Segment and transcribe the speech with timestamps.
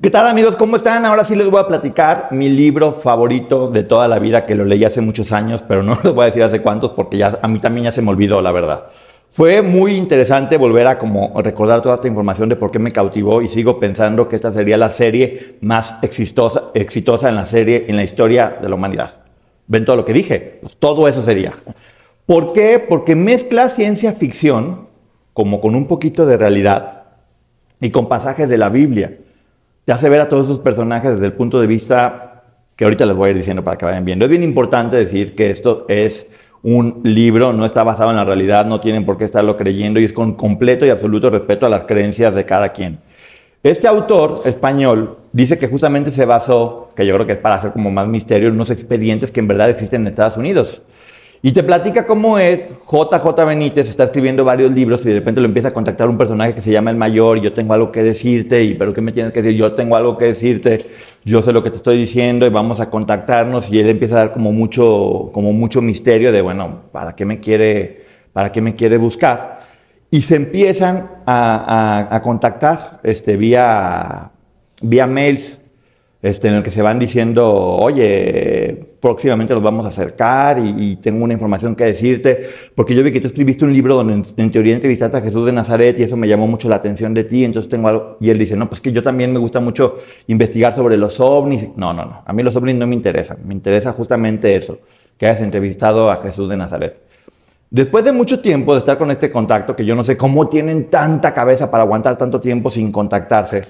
[0.00, 0.54] ¿Qué tal amigos?
[0.54, 1.04] ¿Cómo están?
[1.04, 4.64] Ahora sí les voy a platicar mi libro favorito de toda la vida que lo
[4.64, 7.48] leí hace muchos años, pero no les voy a decir hace cuántos porque ya a
[7.48, 8.90] mí también ya se me olvidó la verdad.
[9.28, 13.42] Fue muy interesante volver a como recordar toda esta información de por qué me cautivó
[13.42, 17.96] y sigo pensando que esta sería la serie más exitosa, exitosa en la serie en
[17.96, 19.20] la historia de la humanidad.
[19.66, 20.60] ¿Ven todo lo que dije?
[20.62, 21.50] Pues todo eso sería.
[22.24, 22.78] ¿Por qué?
[22.78, 24.86] Porque mezcla ciencia ficción
[25.32, 27.02] como con un poquito de realidad
[27.80, 29.10] y con pasajes de la Biblia
[29.88, 32.42] te hace ver a todos esos personajes desde el punto de vista
[32.76, 34.26] que ahorita les voy a ir diciendo para que vayan viendo.
[34.26, 36.26] Es bien importante decir que esto es
[36.62, 40.04] un libro, no está basado en la realidad, no tienen por qué estarlo creyendo y
[40.04, 42.98] es con completo y absoluto respeto a las creencias de cada quien.
[43.62, 47.72] Este autor español dice que justamente se basó, que yo creo que es para hacer
[47.72, 50.82] como más misterio, en unos expedientes que en verdad existen en Estados Unidos.
[51.40, 55.46] Y te platica cómo es, JJ Benítez está escribiendo varios libros y de repente lo
[55.46, 58.02] empieza a contactar un personaje que se llama el mayor y yo tengo algo que
[58.02, 59.56] decirte, y pero ¿qué me tienes que decir?
[59.56, 60.78] Yo tengo algo que decirte,
[61.24, 64.18] yo sé lo que te estoy diciendo y vamos a contactarnos y él empieza a
[64.18, 68.74] dar como mucho, como mucho misterio de, bueno, ¿para qué me quiere, para qué me
[68.74, 69.60] quiere buscar?
[70.10, 74.32] Y se empiezan a, a contactar este, vía,
[74.82, 75.57] vía mails
[76.20, 81.22] este, en el que se van diciendo, oye, próximamente los vamos a acercar y, tengo
[81.22, 84.74] una información que decirte, porque yo vi que tú escribiste un libro donde en, teoría
[84.74, 87.70] entrevistaste a Jesús de Nazaret y eso me llamó mucho la atención de ti, entonces
[87.70, 90.96] tengo algo, y él dice, no, pues que yo también me gusta mucho investigar sobre
[90.96, 91.68] los ovnis.
[91.76, 94.78] No, no, no, a mí los ovnis no me interesan, me interesa justamente eso,
[95.16, 97.08] que hayas entrevistado a Jesús de Nazaret.
[97.70, 100.88] Después de mucho tiempo de estar con este contacto, que yo no sé cómo tienen
[100.88, 103.60] tanta cabeza para aguantar tanto tiempo sin contactarse,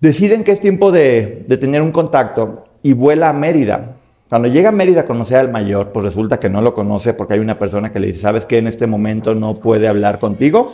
[0.00, 3.96] Deciden que es tiempo de, tener un contacto y vuela a Mérida.
[4.30, 7.34] Cuando llega a Mérida a conocer al mayor, pues resulta que no lo conoce porque
[7.34, 8.58] hay una persona que le dice, ¿sabes qué?
[8.58, 10.70] En este momento no puede hablar contigo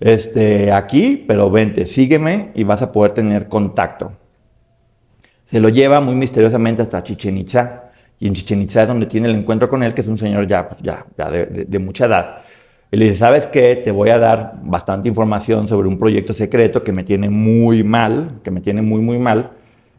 [0.00, 4.12] este, aquí, pero vente, sígueme y vas a poder tener contacto.
[5.44, 7.90] Se lo lleva muy misteriosamente hasta Chichen Itza.
[8.18, 10.46] Y en Chichen Itza es donde tiene el encuentro con él, que es un señor
[10.46, 12.42] ya, pues ya, de mucha edad.
[12.92, 13.76] Y le dice, ¿sabes qué?
[13.76, 18.40] Te voy a dar bastante información sobre un proyecto secreto que me tiene muy mal,
[18.44, 19.52] que me tiene muy, muy mal,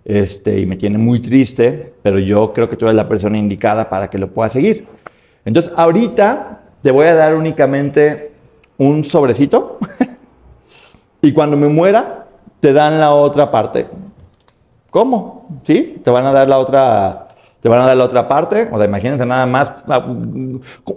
[0.06, 3.90] este, y me tiene muy triste, pero yo creo que tú eres la persona indicada
[3.90, 4.86] para que lo puedas seguir.
[5.44, 8.31] Entonces, ahorita te voy a dar únicamente
[8.78, 9.80] un sobrecito,
[11.24, 12.28] y cuando me muera,
[12.60, 13.88] te dan la otra parte.
[14.92, 15.48] ¿Cómo?
[15.64, 16.00] ¿Sí?
[16.04, 17.28] Te van a dar la otra
[17.63, 19.74] te van a dar la otra parte, o sea, imagínense nada más.
[19.88, 20.06] Ah,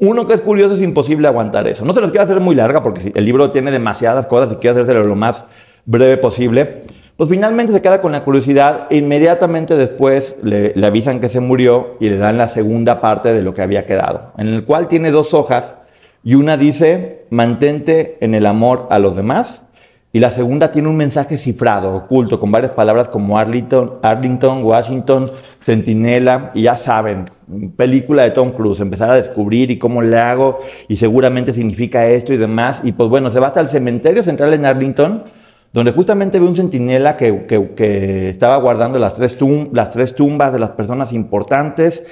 [0.00, 1.84] uno que es curioso es imposible aguantar eso.
[1.84, 4.74] No se los quiero hacer muy larga porque el libro tiene demasiadas cosas y quiero
[4.74, 5.44] hacérselo lo más
[5.84, 6.82] breve posible.
[7.16, 11.94] Pues finalmente se queda con la curiosidad e inmediatamente después le avisan que se murió
[12.00, 15.12] y le dan la segunda parte de lo que había quedado, en el cual tiene
[15.12, 15.76] dos hojas
[16.24, 19.62] y una dice, mantente en el amor a los demás
[20.16, 25.30] y la segunda tiene un mensaje cifrado, oculto, con varias palabras como Arlington, Arlington Washington,
[25.60, 27.26] Centinela, y ya saben,
[27.76, 32.32] película de Tom Cruise, empezar a descubrir y cómo le hago, y seguramente significa esto
[32.32, 32.80] y demás.
[32.82, 35.22] Y pues bueno, se va hasta el cementerio central en Arlington,
[35.74, 39.36] donde justamente ve un centinela que, que, estaba guardando las tres,
[39.74, 42.02] las tres tumbas de las personas importantes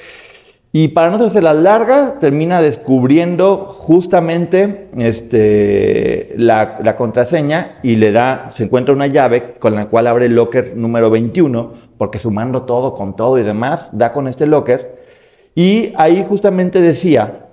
[0.76, 8.50] y para no hacerse la larga, termina descubriendo justamente este, la, contraseña y le da,
[8.50, 12.92] se encuentra una llave con la cual abre el locker número 21, porque sumando todo
[12.92, 15.00] con todo y demás, da con este locker.
[15.54, 17.50] Y ahí justamente decía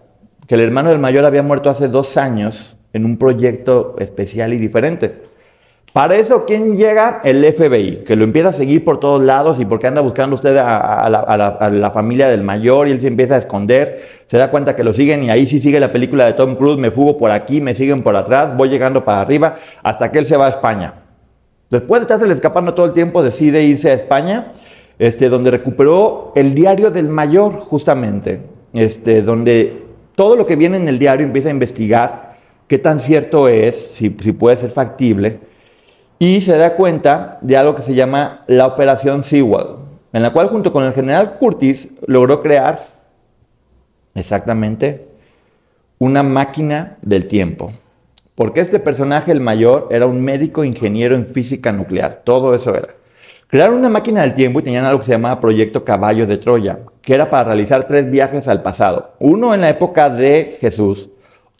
[0.47, 4.57] que el hermano del mayor había muerto hace dos años en un proyecto especial y
[4.57, 5.30] diferente.
[5.93, 7.19] Para eso, ¿quién llega?
[7.25, 10.55] El FBI, que lo empieza a seguir por todos lados y porque anda buscando usted
[10.55, 14.85] a, la, familia del mayor y él se empieza a esconder, se da cuenta que
[14.85, 17.59] lo siguen y ahí sí sigue la película de Tom Cruise, me fugo por aquí,
[17.59, 20.93] me siguen por atrás, voy llegando para arriba hasta que él se va a España.
[21.69, 24.53] Después de estarse escapando todo el tiempo, decide irse a España,
[24.97, 28.39] este, donde recuperó el diario del mayor justamente,
[28.71, 29.83] este, donde
[30.15, 32.37] todo lo que viene en el diario empieza a investigar
[32.69, 35.50] qué tan cierto es, si, si puede ser factible,
[36.21, 39.77] y se da cuenta de algo que se llama la Operación Sewell,
[40.13, 42.79] en la cual junto con el general Curtis logró crear
[44.13, 45.07] exactamente
[45.97, 47.71] una máquina del tiempo.
[48.35, 52.21] Porque este personaje, el mayor, era un médico ingeniero en física nuclear.
[52.23, 52.89] Todo eso era.
[53.47, 56.81] Crearon una máquina del tiempo y tenían algo que se llamaba Proyecto Caballo de Troya,
[57.01, 59.15] que era para realizar tres viajes al pasado.
[59.17, 61.09] Uno en la época de Jesús,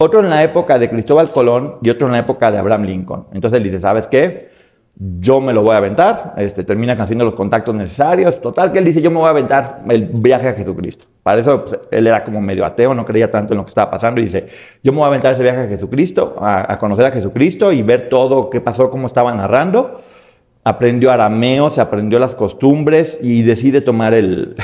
[0.02, 3.28] otro en la época de Cristóbal Colón y otro en la época de Abraham Lincoln.
[3.34, 4.50] Entonces él dice, ¿sabes qué?
[4.96, 8.86] yo me lo voy a aventar, este, termina haciendo los contactos necesarios, total que él
[8.86, 11.06] dice, yo me voy a aventar el viaje a Jesucristo.
[11.24, 13.90] Para eso pues, él era como medio ateo, no creía tanto en lo que estaba
[13.90, 14.46] pasando y dice,
[14.84, 18.10] yo me voy a aventar ese viaje a Jesucristo, a, conocer a Jesucristo y ver
[18.10, 20.02] todo qué pasó, cómo estaba narrando.
[20.64, 24.56] Aprendió arameo, se aprendió las costumbres y decide tomar el,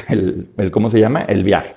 [0.58, 1.22] el ¿cómo se llama?
[1.22, 1.74] El viaje.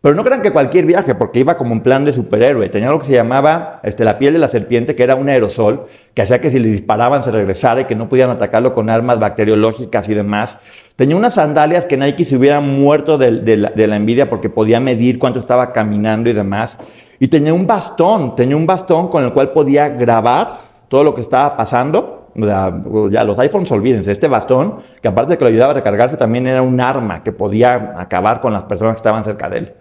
[0.00, 2.68] Pero no crean que cualquier viaje, porque iba como un plan de superhéroe.
[2.68, 5.86] Tenía lo que se llamaba este, la piel de la serpiente, que era un aerosol,
[6.14, 9.18] que hacía que si le disparaban se regresara y que no podían atacarlo con armas
[9.18, 10.58] bacteriológicas y demás.
[10.94, 15.40] Tenía unas sandalias que Nike se hubiera muerto de, la, envidia porque podía medir cuánto
[15.40, 16.78] estaba caminando y demás.
[17.18, 21.22] Y tenía un bastón, tenía un bastón con el cual podía grabar todo lo que
[21.22, 22.17] estaba pasando.
[22.38, 26.46] Ya los iPhones, olvídense, este bastón, que aparte de que lo ayudaba a recargarse, también
[26.46, 29.72] era un arma que podía acabar con las personas que estaban cerca de él.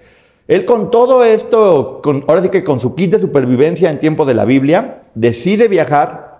[0.47, 4.33] Él con todo esto, ahora sí que con su kit de supervivencia en tiempo de
[4.33, 6.37] la Biblia, decide viajar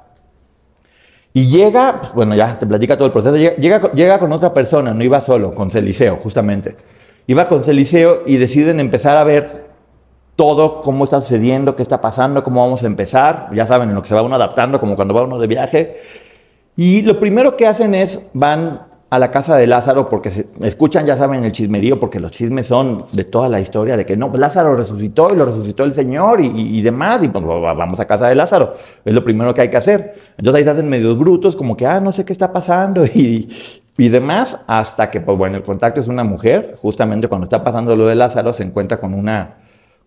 [1.34, 4.94] y llega, pues, bueno, ya te platica todo el proceso, llega, llega, con otra persona,
[4.94, 6.76] no iba solo, con Celiseo, justamente.
[7.28, 9.67] Iba con Celiseo y deciden empezar a ver
[10.38, 13.50] todo, cómo está sucediendo, qué está pasando, cómo vamos a empezar.
[13.54, 15.98] Ya saben, en lo que se va uno adaptando, como cuando va uno de viaje.
[16.78, 21.08] Y lo primero que hacen es, van a la casa de Lázaro porque se, escuchan,
[21.08, 24.32] ya saben, el chismerío, porque los chismes son de toda la historia, de que no,
[24.32, 28.36] Lázaro resucitó y lo resucitó el Señor y, demás, y pues vamos a casa de
[28.36, 28.76] Lázaro,
[29.06, 30.16] es lo primero que hay que hacer.
[30.38, 33.50] Entonces ahí se hacen medios brutos, como que, ah, no sé qué está pasando y,
[33.98, 37.96] y demás, hasta que, pues bueno, el contacto es una mujer, justamente cuando está pasando
[37.96, 39.56] lo de Lázaro, se encuentra con una,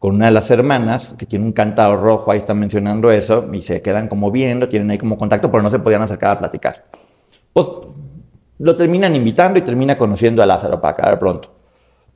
[0.00, 3.60] con una de las hermanas, que tiene un cantado rojo, ahí están mencionando eso, y
[3.60, 6.86] se quedan como viendo, tienen ahí como contacto, pero no se podían acercar a platicar.
[7.52, 7.68] Pues
[8.60, 11.50] lo terminan invitando y termina conociendo a Lázaro para acabar pronto.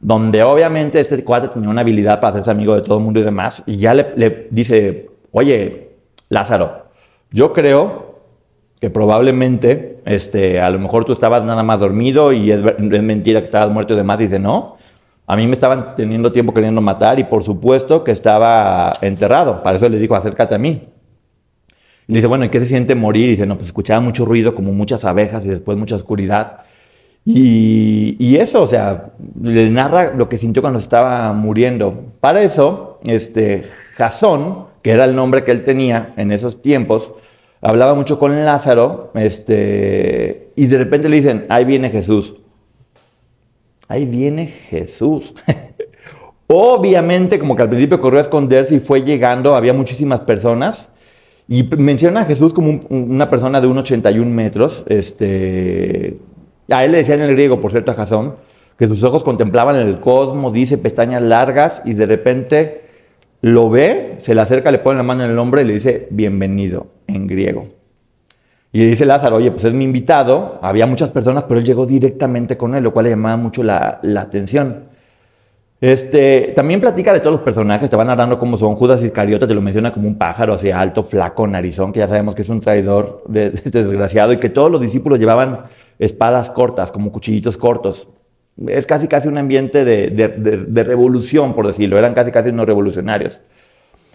[0.01, 3.23] Donde obviamente este cuate tenía una habilidad para hacerse amigo de todo el mundo y
[3.23, 3.63] demás.
[3.67, 5.91] Y ya le, dice, oye,
[6.31, 6.87] Lázaro,
[7.31, 8.15] yo creo
[8.81, 13.45] que probablemente, este, a lo mejor tú estabas nada más dormido y es, mentira que
[13.45, 14.19] estabas muerto y demás.
[14.19, 14.79] dice, no,
[15.27, 19.63] a mí me estaban teniendo tiempo queriendo matar y por supuesto que estaba enterrado.
[19.63, 20.89] Para eso le dijo, acércate a mí.
[22.07, 23.29] Y le dice, bueno, ¿y qué se siente morir?
[23.29, 26.59] Y dice, no, pues escuchaba mucho ruido, como muchas abejas y después mucha oscuridad.
[27.25, 32.13] Y, y, eso, o sea, le narra lo que sintió cuando estaba muriendo.
[32.21, 33.63] Para eso, este,
[33.95, 37.13] Jasón, que era el nombre que él tenía en esos tiempos,
[37.63, 42.35] hablaba mucho con Lázaro, este, y de repente le dicen, ahí viene Jesús.
[43.95, 45.33] Ahí viene Jesús.
[46.49, 50.89] Obviamente, como que al principio corrió a esconderse y fue llegando, había muchísimas personas.
[51.47, 54.83] Y menciona a Jesús como una persona de 1,81 metros.
[54.89, 56.17] Este,
[56.69, 58.35] a él le decían en el griego, por cierto, a
[58.77, 62.83] que sus ojos contemplaban el cosmos, dice pestañas largas, y de repente
[63.43, 66.09] lo ve, se le acerca, le pone la mano en el hombro y le dice,
[66.11, 67.69] bienvenido, en griego.
[68.75, 72.57] Y dice Lázaro, oye, pues es mi invitado, había muchas personas, pero él llegó directamente
[72.57, 74.87] con él, lo cual le llamaba mucho la, atención.
[75.81, 78.75] Este, también platica de todos los personajes, te van narrando cómo son.
[78.75, 82.35] Judas Iscariote te lo menciona como un pájaro así alto, flaco, narizón, que ya sabemos
[82.35, 85.67] que es un traidor de, este desgraciado, y que todos los discípulos llevaban
[86.01, 88.09] espadas cortas, como cuchillitos cortos.
[88.67, 91.97] Es casi casi un ambiente de, de revolución, por decirlo.
[91.97, 93.41] Eran casi casi unos revolucionarios.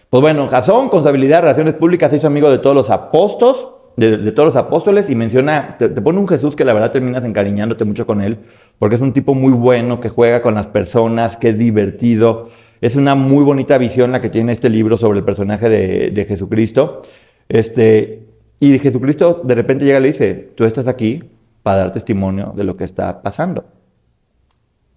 [0.09, 2.89] Pues bueno, Jasón, con su habilidad de relaciones públicas, se hizo amigo de todos los
[2.89, 3.65] apóstoles,
[3.99, 7.85] de, todos los apóstoles y menciona, te, pone un Jesús que la verdad terminas encariñándote
[7.85, 8.39] mucho con él,
[8.79, 12.49] porque es un tipo muy bueno, que juega con las personas, que es divertido.
[12.81, 16.25] Es una muy bonita visión la que tiene este libro sobre el personaje de, de
[16.25, 17.01] Jesucristo.
[17.49, 18.23] Este,
[18.59, 21.23] y Jesucristo de repente llega y le dice, tú estás aquí
[21.63, 23.65] para dar testimonio de lo que está pasando.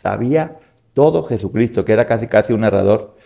[0.00, 0.56] sabía
[0.94, 3.16] todo Jesucristo, que era casi casi un narrador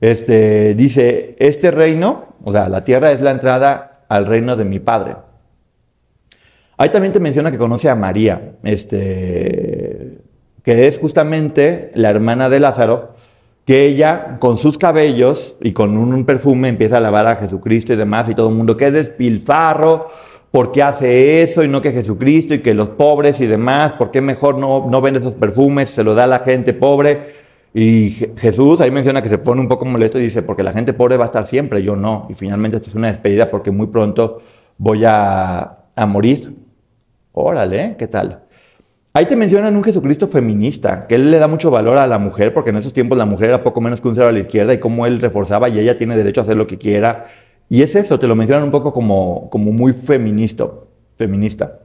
[0.00, 4.78] Este, dice, este reino, o sea, la tierra es la entrada al reino de mi
[4.78, 5.16] Padre.
[6.76, 10.18] Ahí también te menciona que conoce a María, este,
[10.62, 13.16] que es justamente la hermana de Lázaro,
[13.64, 17.96] que ella con sus cabellos y con un perfume empieza a lavar a Jesucristo y
[17.96, 20.06] demás, y todo el mundo, que despilfarro,
[20.50, 23.92] ¿por qué hace eso y no que Jesucristo y que los pobres y demás?
[23.94, 27.48] ¿Por qué mejor no, no vende esos perfumes, se lo da a la gente pobre?
[27.74, 30.92] Y Jesús ahí menciona que se pone un poco molesto y dice, porque la gente
[30.92, 32.26] pobre va a estar siempre, yo no.
[32.28, 34.40] Y finalmente esto es una despedida porque muy pronto
[34.78, 36.54] voy a, a morir.
[37.32, 38.42] Órale, ¿qué tal?
[39.14, 42.52] Ahí te mencionan un Jesucristo feminista, que él le da mucho valor a la mujer,
[42.52, 44.74] porque en esos tiempos la mujer era poco menos que un cero a la izquierda
[44.74, 47.26] y cómo él reforzaba y ella tiene derecho a hacer lo que quiera.
[47.68, 50.66] Y es eso, te lo mencionan un poco como, como muy feminista,
[51.16, 51.80] feminista.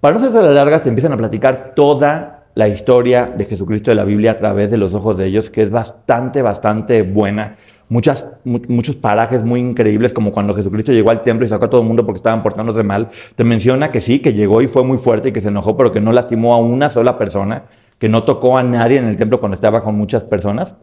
[0.00, 3.94] Para no hacerse las largas, te empiezan a platicar toda la historia de Jesucristo de
[3.94, 7.56] la Biblia a través de los ojos de ellos, que es bastante, bastante buena.
[7.88, 11.80] Muchas, muchos parajes muy increíbles, como cuando Jesucristo llegó al templo y sacó a todo
[11.82, 13.08] el mundo porque estaban portándose mal.
[13.36, 15.92] Te menciona que sí, que llegó y fue muy fuerte y que se enojó, pero
[15.92, 17.64] que no lastimó a una sola persona,
[17.98, 20.74] que no tocó a nadie en el templo cuando estaba con muchas personas.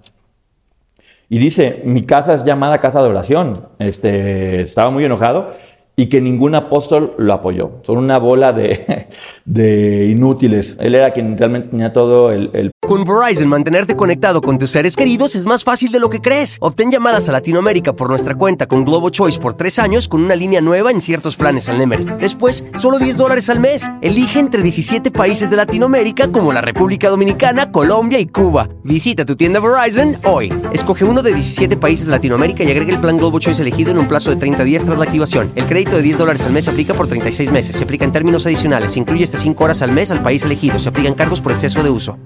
[1.29, 3.67] Y dice, mi casa es llamada casa de oración.
[3.79, 5.51] Este, estaba muy enojado
[5.95, 7.81] y que ningún apóstol lo apoyó.
[7.83, 9.07] Son una bola de,
[9.45, 10.77] de inútiles.
[10.79, 15.35] Él era quien realmente tenía todo el, con Verizon, mantenerte conectado con tus seres queridos
[15.35, 16.57] es más fácil de lo que crees.
[16.61, 20.35] Obtén llamadas a Latinoamérica por nuestra cuenta con Globo Choice por tres años con una
[20.35, 22.05] línea nueva en ciertos planes al Nemery.
[22.19, 23.89] Después, solo 10 dólares al mes.
[24.01, 28.69] Elige entre 17 países de Latinoamérica como la República Dominicana, Colombia y Cuba.
[28.83, 30.53] Visita tu tienda Verizon hoy.
[30.71, 33.97] Escoge uno de 17 países de Latinoamérica y agrega el plan Globo Choice elegido en
[33.97, 35.51] un plazo de 30 días tras la activación.
[35.55, 37.75] El crédito de 10 dólares al mes se aplica por 36 meses.
[37.75, 38.97] Se aplica en términos adicionales.
[38.97, 40.79] Incluye hasta 5 horas al mes al país elegido.
[40.79, 42.17] Se aplican cargos por exceso de uso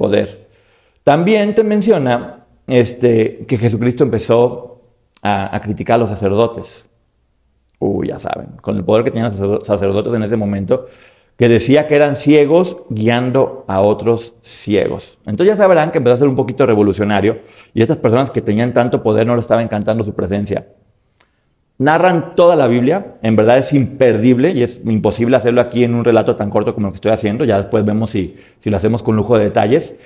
[0.00, 0.48] poder.
[1.04, 4.80] También te menciona este, que Jesucristo empezó
[5.22, 6.88] a, criticar a los sacerdotes.
[7.78, 10.86] Uy, ya saben, con el poder que tenían los sacerdotes en ese momento,
[11.36, 15.18] que decía que eran ciegos guiando a otros ciegos.
[15.26, 17.40] Entonces ya sabrán que empezó a ser un poquito revolucionario
[17.74, 20.66] y estas personas que tenían tanto poder no le estaba encantando su presencia.
[21.80, 26.04] Narran toda la Biblia, en verdad es imperdible y es imposible hacerlo aquí en un
[26.04, 29.02] relato tan corto como el que estoy haciendo, ya después vemos si, si lo hacemos
[29.02, 29.96] con lujo de detalles.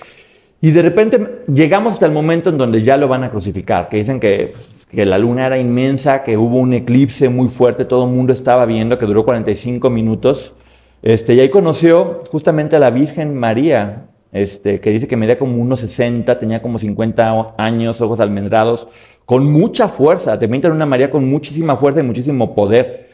[0.61, 3.97] Y de repente llegamos hasta el momento en donde ya lo van a crucificar, que
[3.97, 4.52] dicen que,
[4.88, 8.66] que la luna era inmensa, que hubo un eclipse muy fuerte, todo el mundo estaba
[8.66, 10.54] viendo, que duró 45 minutos.
[11.02, 15.62] Este, y ahí conoció justamente a la Virgen María, este, que dice que medía como
[15.62, 18.88] unos 60, tenía como 50 años, ojos almendrados,
[19.25, 20.37] con mucha fuerza.
[20.38, 23.11] Te pintan una María con muchísima fuerza y muchísimo poder.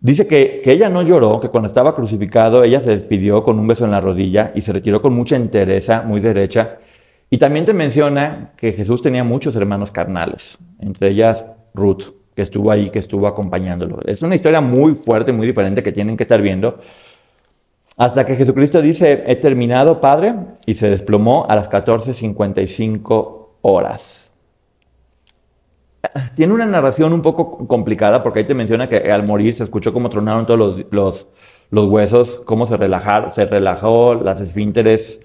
[0.00, 3.66] Dice que, que, ella no lloró, que cuando estaba crucificado ella se despidió con un
[3.66, 6.78] beso en la rodilla y se retiró con mucha entereza, muy derecha.
[7.28, 12.70] Y también te menciona que Jesús tenía muchos hermanos carnales, entre ellas Ruth, que estuvo
[12.70, 14.00] ahí, que estuvo acompañándolo.
[14.06, 16.78] Es una historia muy fuerte, muy diferente que tienen que estar viendo.
[17.98, 20.36] Hasta que Jesucristo dice, he terminado, Padre,
[20.66, 24.30] y se desplomó a las 14.55 horas.
[26.36, 29.92] Tiene una narración un poco complicada porque ahí te menciona que al morir se escuchó
[29.92, 31.26] cómo tronaron todos los,
[31.72, 35.20] los, huesos, cómo se, relajar, se relajó las esfínteres,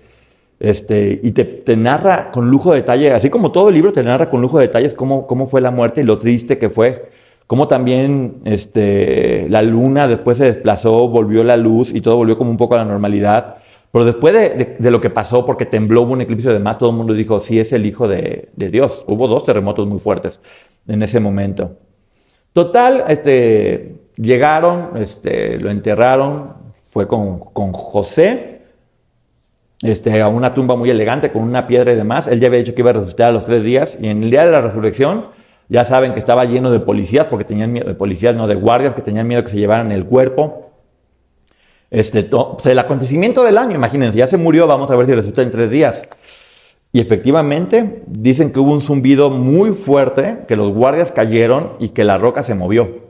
[0.60, 4.02] este, y te, te, narra con lujo de detalle, así como todo el libro te
[4.02, 7.12] narra con lujo de detalles cómo, cómo fue la muerte y lo triste que fue
[7.48, 12.52] cómo también este, la luna después se desplazó, volvió la luz y todo volvió como
[12.52, 13.58] un poco a la normalidad.
[13.92, 16.96] Pero después de, lo que pasó, porque tembló, hubo un eclipse de demás, todo el
[16.96, 19.06] mundo dijo, sí es el Hijo de, Dios.
[19.08, 20.40] Hubo dos terremotos muy fuertes
[20.88, 21.78] en ese momento.
[22.54, 26.54] Total, este, llegaron, este, lo enterraron,
[26.88, 28.62] fue con, con José,
[29.84, 32.28] este, a una tumba muy elegante, con una piedra y demás.
[32.28, 34.32] Él ya había dicho que iba a resucitar a los tres días, y en el
[34.32, 35.28] día de la resurrección,
[35.70, 38.94] ya saben que estaba lleno de policías, porque tenían miedo, de policías, no de guardias,
[38.94, 40.72] que tenían miedo que se llevaran el cuerpo.
[41.90, 42.30] Este,
[42.66, 45.70] el acontecimiento del año, imagínense, ya se murió, vamos a ver si resulta en tres
[45.70, 46.04] días.
[46.92, 52.04] Y efectivamente, dicen que hubo un zumbido muy fuerte, que los guardias cayeron y que
[52.04, 53.04] la roca se movió.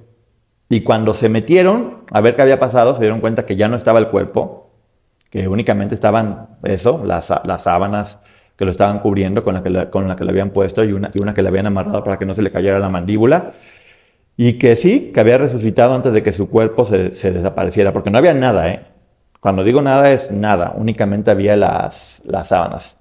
[0.70, 3.76] Y cuando se metieron a ver qué había pasado, se dieron cuenta que ya no
[3.76, 4.72] estaba el cuerpo,
[5.30, 8.20] que únicamente estaban eso, las, las sábanas,
[8.64, 11.10] que lo estaban cubriendo con la que, con la que le habían puesto y una,
[11.14, 13.52] y una que le habían amarrado para que no se le cayera la mandíbula.
[14.38, 18.10] Y que sí, que había resucitado antes de que su cuerpo se, se desapareciera, porque
[18.10, 18.86] no había nada, ¿eh?
[19.42, 22.96] Cuando digo nada es nada, únicamente había las, las sábanas.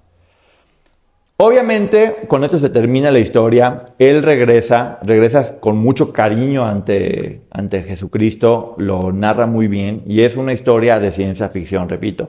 [1.37, 3.85] Obviamente, con esto se termina la historia.
[3.97, 10.35] Él regresa, regresa con mucho cariño ante, ante Jesucristo, lo narra muy bien y es
[10.35, 12.27] una historia de ciencia ficción, repito.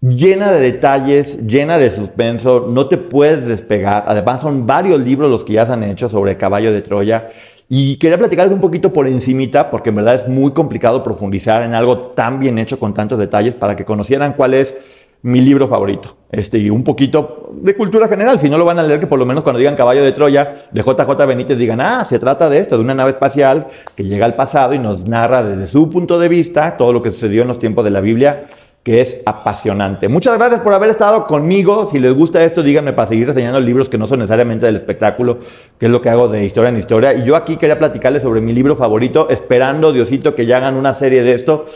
[0.00, 4.04] Llena de detalles, llena de suspenso, no te puedes despegar.
[4.06, 7.28] Además son varios libros los que ya se han hecho sobre Caballo de Troya.
[7.68, 11.74] Y quería platicarles un poquito por encimita, porque en verdad es muy complicado profundizar en
[11.74, 14.74] algo tan bien hecho con tantos detalles para que conocieran cuál es
[15.20, 16.16] mi libro favorito.
[16.30, 18.38] Este, y un poquito de cultura general.
[18.38, 20.68] Si no lo van a leer, que por lo menos cuando digan Caballo de Troya,
[20.70, 24.24] de JJ Benítez digan, ah, se trata de esto, de una nave espacial que llega
[24.24, 27.48] al pasado y nos narra desde su punto de vista todo lo que sucedió en
[27.48, 28.46] los tiempos de la Biblia
[28.88, 30.08] que es apasionante.
[30.08, 31.86] Muchas gracias por haber estado conmigo.
[31.92, 35.40] Si les gusta esto, díganme para seguir reseñando libros que no son necesariamente del espectáculo,
[35.78, 37.12] que es lo que hago de historia en historia.
[37.12, 40.94] Y yo aquí quería platicarles sobre mi libro favorito, esperando, Diosito, que ya hagan una
[40.94, 41.66] serie de esto,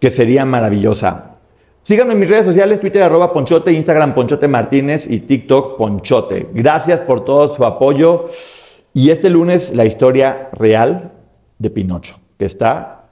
[0.00, 1.36] que sería maravillosa.
[1.82, 6.48] Síganme en mis redes sociales, Twitter Ponchote, Instagram Ponchote Martínez y TikTok Ponchote.
[6.52, 8.26] Gracias por todo su apoyo.
[8.92, 11.12] Y este lunes la historia real
[11.56, 13.04] de Pinocho, que está...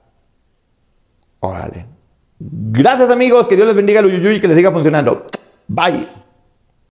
[1.38, 1.96] Órale.
[2.38, 5.26] Gracias amigos, que Dios les bendiga el uyuyuy y que les siga funcionando.
[5.69, 6.09] Bye.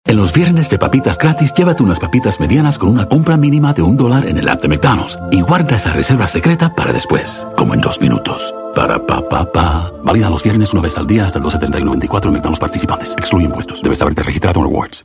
[0.04, 3.82] En los viernes de papitas gratis, llévate unas papitas medianas con una compra mínima de
[3.82, 7.74] un dólar en el app de McDonald's y guarda esa reserva secreta para después, como
[7.74, 8.54] en dos minutos.
[8.74, 9.92] Para pa pa pa.
[10.02, 13.12] Válida los viernes una vez al día hasta el 12.30 en McDonald's participantes.
[13.18, 13.82] Excluye impuestos.
[13.82, 15.04] Debes haberte registrado en Rewards.